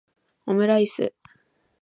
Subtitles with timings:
[0.47, 1.13] オムライス